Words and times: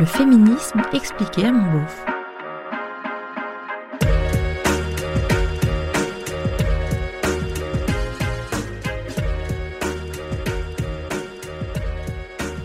Le 0.00 0.06
féminisme 0.06 0.80
expliqué 0.94 1.44
à 1.44 1.52
mon 1.52 1.72
beauf. 1.72 2.04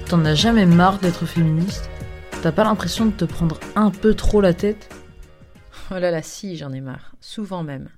T'en 0.08 0.23
as 0.23 0.34
jamais 0.34 0.66
marre 0.66 1.00
d'être 1.00 1.26
féministe? 1.26 1.90
T'as 2.41 2.54
pas 2.54 2.63
l'impression 2.63 3.05
de 3.08 3.12
te 3.12 3.26
prendre 3.26 3.59
un 3.76 3.91
peu 3.91 4.13
trop 4.13 4.40
la 4.40 4.54
tête? 4.54 4.88
Oh 5.91 5.95
là 5.95 6.12
là, 6.12 6.22
si, 6.22 6.55
j'en 6.55 6.72
ai 6.72 6.80
marre. 6.80 7.16
Souvent 7.20 7.63
même. 7.63 7.90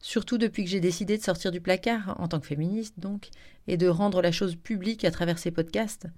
Surtout 0.00 0.38
depuis 0.38 0.64
que 0.64 0.70
j'ai 0.70 0.80
décidé 0.80 1.16
de 1.16 1.22
sortir 1.22 1.52
du 1.52 1.60
placard, 1.60 2.16
en 2.18 2.26
tant 2.26 2.40
que 2.40 2.48
féministe 2.48 2.98
donc, 2.98 3.28
et 3.68 3.76
de 3.76 3.86
rendre 3.86 4.20
la 4.20 4.32
chose 4.32 4.56
publique 4.56 5.04
à 5.04 5.12
travers 5.12 5.38
ces 5.38 5.52
podcasts. 5.52 6.08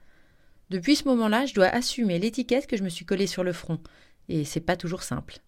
Depuis 0.70 0.96
ce 0.96 1.08
moment-là, 1.08 1.46
je 1.46 1.54
dois 1.54 1.66
assumer 1.66 2.18
l'étiquette 2.18 2.66
que 2.66 2.76
je 2.76 2.82
me 2.82 2.88
suis 2.88 3.04
collée 3.04 3.26
sur 3.26 3.44
le 3.44 3.52
front, 3.52 3.80
et 4.28 4.44
c'est 4.44 4.60
pas 4.60 4.76
toujours 4.76 5.02
simple. 5.02 5.38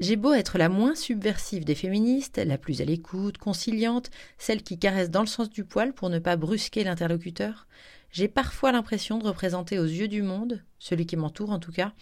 J'ai 0.00 0.16
beau 0.16 0.32
être 0.32 0.56
la 0.56 0.70
moins 0.70 0.94
subversive 0.94 1.64
des 1.64 1.74
féministes, 1.74 2.38
la 2.38 2.56
plus 2.56 2.80
à 2.80 2.84
l'écoute, 2.86 3.36
conciliante, 3.36 4.10
celle 4.38 4.62
qui 4.62 4.78
caresse 4.78 5.10
dans 5.10 5.20
le 5.20 5.26
sens 5.26 5.50
du 5.50 5.64
poil 5.64 5.92
pour 5.92 6.08
ne 6.08 6.18
pas 6.18 6.36
brusquer 6.36 6.84
l'interlocuteur, 6.84 7.66
j'ai 8.12 8.28
parfois 8.28 8.72
l'impression 8.72 9.18
de 9.18 9.26
représenter 9.26 9.78
aux 9.78 9.84
yeux 9.84 10.08
du 10.08 10.22
monde, 10.22 10.62
celui 10.78 11.06
qui 11.06 11.16
m'entoure 11.16 11.50
en 11.50 11.60
tout 11.60 11.72
cas, 11.72 11.92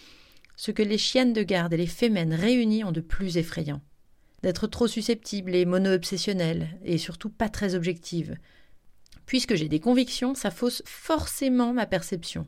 ce 0.57 0.71
que 0.71 0.83
les 0.83 0.99
chiennes 0.99 1.33
de 1.33 1.43
garde 1.43 1.73
et 1.73 1.77
les 1.77 1.87
fémènes 1.87 2.35
réunies 2.35 2.85
ont 2.85 2.93
de 2.93 3.01
plus 3.01 3.37
effrayant. 3.37 3.83
D'être 4.43 4.67
trop 4.67 4.87
susceptible 4.87 5.55
et 5.55 5.67
mono-obsessionnelle, 5.67 6.79
et 6.85 6.97
surtout 6.97 7.29
pas 7.29 7.49
très 7.49 7.75
objective. 7.75 8.37
Puisque 9.29 9.57
j'ai 9.57 9.69
des 9.69 9.79
convictions, 9.79 10.35
ça 10.35 10.51
fausse 10.51 10.83
forcément 10.87 11.75
ma 11.75 11.85
perception. 11.85 12.47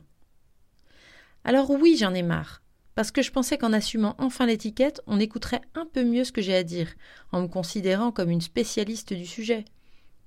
Alors 1.43 1.69
oui, 1.69 1.95
j'en 1.95 2.15
ai 2.15 2.23
marre, 2.23 2.63
parce 2.95 3.11
que 3.11 3.21
je 3.21 3.29
pensais 3.29 3.59
qu'en 3.59 3.71
assumant 3.71 4.15
enfin 4.17 4.47
l'étiquette, 4.47 4.99
on 5.05 5.19
écouterait 5.19 5.61
un 5.75 5.85
peu 5.85 6.03
mieux 6.03 6.23
ce 6.23 6.31
que 6.31 6.41
j'ai 6.41 6.55
à 6.55 6.63
dire, 6.63 6.91
en 7.31 7.43
me 7.43 7.47
considérant 7.47 8.11
comme 8.11 8.31
une 8.31 8.41
spécialiste 8.41 9.13
du 9.13 9.27
sujet 9.27 9.63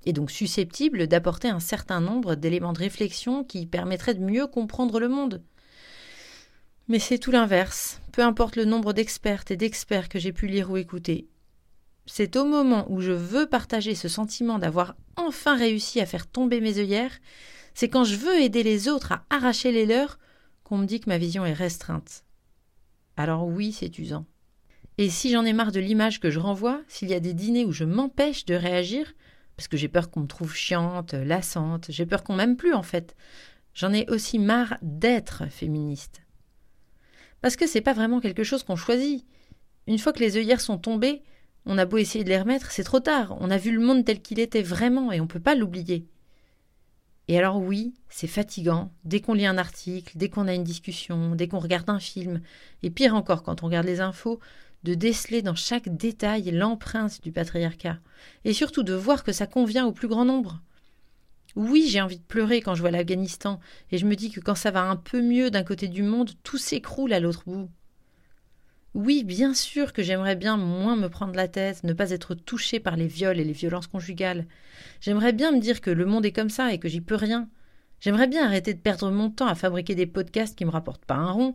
et 0.06 0.12
donc 0.12 0.30
susceptible 0.30 1.08
d'apporter 1.08 1.48
un 1.48 1.58
certain 1.58 2.00
nombre 2.00 2.36
d'éléments 2.36 2.72
de 2.72 2.78
réflexion 2.78 3.42
qui 3.42 3.66
permettraient 3.66 4.14
de 4.14 4.24
mieux 4.24 4.46
comprendre 4.46 5.00
le 5.00 5.08
monde. 5.08 5.42
Mais 6.86 7.00
c'est 7.00 7.18
tout 7.18 7.32
l'inverse, 7.32 8.00
peu 8.12 8.22
importe 8.22 8.54
le 8.54 8.64
nombre 8.64 8.92
d'expertes 8.92 9.50
et 9.50 9.56
d'experts 9.56 10.08
que 10.08 10.20
j'ai 10.20 10.32
pu 10.32 10.46
lire 10.46 10.70
ou 10.70 10.76
écouter. 10.76 11.26
C'est 12.06 12.36
au 12.36 12.44
moment 12.44 12.86
où 12.90 13.00
je 13.00 13.12
veux 13.12 13.46
partager 13.46 13.94
ce 13.94 14.08
sentiment 14.08 14.58
d'avoir 14.58 14.96
enfin 15.16 15.56
réussi 15.56 16.00
à 16.00 16.06
faire 16.06 16.26
tomber 16.26 16.60
mes 16.60 16.78
œillères, 16.78 17.18
c'est 17.74 17.88
quand 17.88 18.04
je 18.04 18.16
veux 18.16 18.40
aider 18.40 18.62
les 18.62 18.88
autres 18.88 19.12
à 19.12 19.24
arracher 19.30 19.72
les 19.72 19.86
leurs 19.86 20.18
qu'on 20.64 20.78
me 20.78 20.86
dit 20.86 21.00
que 21.00 21.08
ma 21.08 21.18
vision 21.18 21.44
est 21.44 21.52
restreinte. 21.52 22.24
Alors 23.16 23.46
oui, 23.46 23.72
c'est 23.72 23.98
usant. 23.98 24.26
Et 24.98 25.10
si 25.10 25.30
j'en 25.30 25.44
ai 25.44 25.52
marre 25.52 25.72
de 25.72 25.80
l'image 25.80 26.20
que 26.20 26.30
je 26.30 26.38
renvoie, 26.38 26.80
s'il 26.88 27.08
y 27.08 27.14
a 27.14 27.20
des 27.20 27.34
dîners 27.34 27.64
où 27.64 27.72
je 27.72 27.84
m'empêche 27.84 28.44
de 28.44 28.54
réagir, 28.54 29.12
parce 29.56 29.68
que 29.68 29.76
j'ai 29.76 29.88
peur 29.88 30.10
qu'on 30.10 30.20
me 30.20 30.26
trouve 30.26 30.54
chiante, 30.54 31.14
lassante, 31.14 31.86
j'ai 31.88 32.06
peur 32.06 32.22
qu'on 32.22 32.36
m'aime 32.36 32.56
plus 32.56 32.74
en 32.74 32.82
fait. 32.82 33.16
J'en 33.72 33.92
ai 33.92 34.08
aussi 34.08 34.38
marre 34.38 34.76
d'être 34.82 35.48
féministe. 35.50 36.22
Parce 37.40 37.56
que 37.56 37.66
c'est 37.66 37.80
pas 37.80 37.92
vraiment 37.92 38.20
quelque 38.20 38.44
chose 38.44 38.62
qu'on 38.62 38.76
choisit. 38.76 39.26
Une 39.86 39.98
fois 39.98 40.12
que 40.12 40.20
les 40.20 40.36
œillères 40.36 40.60
sont 40.60 40.78
tombées, 40.78 41.22
on 41.66 41.78
a 41.78 41.86
beau 41.86 41.96
essayer 41.96 42.24
de 42.24 42.28
les 42.28 42.38
remettre, 42.38 42.70
c'est 42.70 42.84
trop 42.84 43.00
tard. 43.00 43.36
On 43.40 43.50
a 43.50 43.56
vu 43.56 43.72
le 43.72 43.80
monde 43.80 44.04
tel 44.04 44.20
qu'il 44.20 44.38
était 44.38 44.62
vraiment 44.62 45.12
et 45.12 45.20
on 45.20 45.26
peut 45.26 45.40
pas 45.40 45.54
l'oublier. 45.54 46.06
Et 47.26 47.38
alors 47.38 47.58
oui, 47.58 47.94
c'est 48.10 48.26
fatigant, 48.26 48.92
dès 49.04 49.20
qu'on 49.20 49.32
lit 49.32 49.46
un 49.46 49.56
article, 49.56 50.12
dès 50.16 50.28
qu'on 50.28 50.46
a 50.46 50.54
une 50.54 50.64
discussion, 50.64 51.34
dès 51.34 51.48
qu'on 51.48 51.58
regarde 51.58 51.88
un 51.88 51.98
film, 51.98 52.42
et 52.82 52.90
pire 52.90 53.14
encore 53.14 53.42
quand 53.42 53.62
on 53.62 53.66
regarde 53.66 53.86
les 53.86 54.00
infos, 54.00 54.40
de 54.82 54.92
déceler 54.92 55.40
dans 55.40 55.54
chaque 55.54 55.88
détail 55.88 56.50
l'empreinte 56.50 57.22
du 57.22 57.32
patriarcat, 57.32 57.98
et 58.44 58.52
surtout 58.52 58.82
de 58.82 58.92
voir 58.92 59.24
que 59.24 59.32
ça 59.32 59.46
convient 59.46 59.86
au 59.86 59.92
plus 59.92 60.08
grand 60.08 60.26
nombre. 60.26 60.60
Oui, 61.56 61.86
j'ai 61.88 62.02
envie 62.02 62.18
de 62.18 62.24
pleurer 62.24 62.60
quand 62.60 62.74
je 62.74 62.82
vois 62.82 62.90
l'Afghanistan, 62.90 63.58
et 63.90 63.96
je 63.96 64.04
me 64.04 64.16
dis 64.16 64.30
que 64.30 64.40
quand 64.40 64.54
ça 64.54 64.70
va 64.70 64.82
un 64.82 64.96
peu 64.96 65.22
mieux 65.22 65.50
d'un 65.50 65.64
côté 65.64 65.88
du 65.88 66.02
monde, 66.02 66.32
tout 66.42 66.58
s'écroule 66.58 67.14
à 67.14 67.20
l'autre 67.20 67.44
bout. 67.46 67.70
Oui, 68.94 69.24
bien 69.24 69.54
sûr 69.54 69.92
que 69.92 70.02
j'aimerais 70.02 70.36
bien 70.36 70.56
moins 70.56 70.96
me 70.96 71.08
prendre 71.08 71.34
la 71.34 71.48
tête, 71.48 71.82
ne 71.84 71.92
pas 71.92 72.10
être 72.10 72.34
touchée 72.34 72.78
par 72.80 72.96
les 72.96 73.08
viols 73.08 73.40
et 73.40 73.44
les 73.44 73.52
violences 73.52 73.88
conjugales. 73.88 74.46
J'aimerais 75.00 75.32
bien 75.32 75.50
me 75.50 75.60
dire 75.60 75.80
que 75.80 75.90
le 75.90 76.06
monde 76.06 76.24
est 76.24 76.32
comme 76.32 76.50
ça 76.50 76.72
et 76.72 76.78
que 76.78 76.88
j'y 76.88 77.00
peux 77.00 77.16
rien. 77.16 77.48
J'aimerais 78.00 78.28
bien 78.28 78.44
arrêter 78.44 78.72
de 78.72 78.78
perdre 78.78 79.10
mon 79.10 79.30
temps 79.30 79.48
à 79.48 79.54
fabriquer 79.54 79.94
des 79.94 80.06
podcasts 80.06 80.56
qui 80.56 80.64
me 80.64 80.70
rapportent 80.70 81.04
pas 81.04 81.14
un 81.16 81.30
rond, 81.32 81.54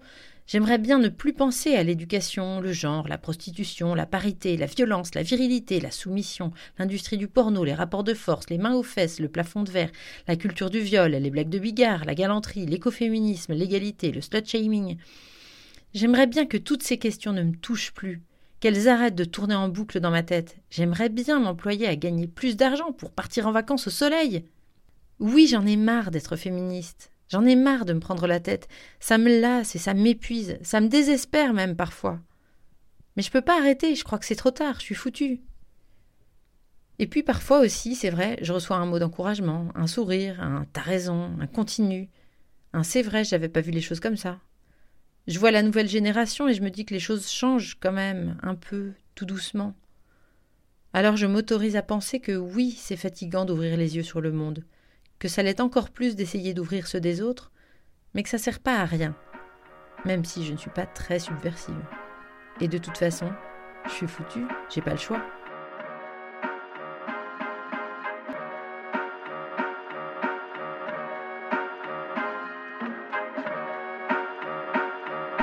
J'aimerais 0.52 0.80
bien 0.80 0.98
ne 0.98 1.10
plus 1.10 1.34
penser 1.34 1.76
à 1.76 1.84
l'éducation, 1.84 2.60
le 2.60 2.74
genre, 2.74 3.08
la 3.08 3.20
prostitution, 3.20 3.94
la 3.94 4.08
parité, 4.08 4.58
la 4.58 4.66
violence, 4.66 5.14
la 5.14 5.22
virilité, 5.22 5.80
la 5.80 5.92
soumission, 5.92 6.52
l'industrie 6.80 7.18
du 7.18 7.28
porno, 7.28 7.64
les 7.64 7.76
rapports 7.76 8.04
de 8.04 8.16
force, 8.16 8.50
les 8.50 8.58
mains 8.58 8.74
aux 8.74 8.82
fesses, 8.82 9.20
le 9.20 9.30
plafond 9.30 9.62
de 9.62 9.70
verre, 9.70 9.92
la 10.28 10.36
culture 10.36 10.72
du 10.72 10.80
viol, 10.80 11.12
les 11.12 11.30
blagues 11.30 11.50
de 11.50 11.60
bigard, 11.60 12.04
la 12.04 12.16
galanterie, 12.16 12.66
l'écoféminisme, 12.66 13.54
l'égalité, 13.54 14.12
le 14.12 14.22
slut-shaming. 14.22 14.98
J'aimerais 15.94 16.28
bien 16.28 16.46
que 16.46 16.58
toutes 16.58 16.84
ces 16.84 16.98
questions 16.98 17.34
ne 17.34 17.42
me 17.42 17.56
touchent 17.56 17.94
plus, 17.94 18.22
qu'elles 18.60 18.88
arrêtent 18.88 19.16
de 19.16 19.24
tourner 19.24 19.56
en 19.56 19.70
boucle 19.70 20.00
dans 20.00 20.12
ma 20.12 20.24
tête. 20.24 20.58
J'aimerais 20.70 21.10
bien 21.10 21.40
m'employer 21.40 21.88
à 21.88 21.96
gagner 21.96 22.28
plus 22.28 22.56
d'argent 22.56 22.92
pour 22.92 23.12
partir 23.12 23.48
en 23.48 23.52
vacances 23.52 23.88
au 23.88 23.92
soleil. 23.92 24.46
Oui, 25.20 25.48
j'en 25.48 25.66
ai 25.66 25.78
marre 25.78 26.12
d'être 26.12 26.36
féministe. 26.36 27.12
J'en 27.28 27.46
ai 27.46 27.56
marre 27.56 27.86
de 27.86 27.94
me 27.94 28.00
prendre 28.00 28.28
la 28.28 28.40
tête. 28.40 28.68
Ça 29.00 29.18
me 29.18 29.40
lasse 29.40 29.76
et 29.76 29.80
ça 29.80 29.94
m'épuise. 29.94 30.58
Ça 30.62 30.80
me 30.80 30.88
désespère 30.90 31.54
même 31.54 31.76
parfois. 31.76 32.20
Mais 33.16 33.24
je 33.24 33.32
peux 33.32 33.42
pas 33.42 33.58
arrêter, 33.58 33.96
je 33.96 34.04
crois 34.04 34.20
que 34.20 34.26
c'est 34.26 34.36
trop 34.36 34.52
tard, 34.52 34.76
je 34.80 34.86
suis 34.86 34.96
foutue. 34.96 35.42
Et 37.00 37.08
puis 37.08 37.24
parfois 37.24 37.60
aussi, 37.60 37.96
c'est 37.96 38.10
vrai, 38.10 38.38
je 38.42 38.54
reçois 38.54 38.78
un 38.78 38.86
mot 38.86 39.00
d'encouragement, 39.00 39.70
un 39.74 39.88
sourire, 39.88 40.42
un 40.42 40.66
t'as 40.74 40.82
raison, 40.82 41.32
un 41.40 41.48
continu, 41.48 42.10
un 42.74 42.84
c'est 42.84 43.02
vrai, 43.02 43.24
j'avais 43.24 43.50
pas 43.50 43.62
vu 43.62 43.72
les 43.72 43.82
choses 43.82 44.00
comme 44.00 44.18
ça. 44.18 44.40
Je 45.30 45.38
vois 45.38 45.52
la 45.52 45.62
nouvelle 45.62 45.88
génération 45.88 46.48
et 46.48 46.56
je 46.56 46.64
me 46.64 46.72
dis 46.72 46.86
que 46.86 46.94
les 46.96 47.00
choses 47.00 47.30
changent 47.30 47.78
quand 47.80 47.92
même, 47.92 48.36
un 48.42 48.56
peu, 48.56 48.94
tout 49.14 49.28
doucement. 49.28 49.76
Alors 50.92 51.18
je 51.18 51.28
m'autorise 51.28 51.76
à 51.76 51.84
penser 51.84 52.20
que 52.20 52.36
oui, 52.36 52.72
c'est 52.72 52.96
fatigant 52.96 53.46
d'ouvrir 53.46 53.78
les 53.78 53.96
yeux 53.96 54.02
sur 54.02 54.22
le 54.22 54.32
monde, 54.32 54.64
que 55.20 55.28
ça 55.28 55.44
l'est 55.44 55.60
encore 55.60 55.92
plus 55.92 56.16
d'essayer 56.16 56.56
d'ouvrir 56.56 56.88
ceux 56.88 57.00
des 57.00 57.22
autres, 57.22 57.52
mais 58.16 58.24
que 58.24 58.30
ça 58.30 58.40
sert 58.40 58.60
pas 58.60 58.78
à 58.80 58.86
rien, 58.86 59.16
même 60.04 60.26
si 60.26 60.44
je 60.44 60.52
ne 60.52 60.58
suis 60.58 60.72
pas 60.72 60.88
très 60.88 61.20
subversive. 61.20 61.86
Et 62.60 62.68
de 62.68 62.80
toute 62.80 62.98
façon, 62.98 63.30
je 63.86 63.92
suis 63.92 64.08
foutue, 64.08 64.48
j'ai 64.74 64.82
pas 64.82 64.94
le 64.94 64.98
choix. 64.98 65.22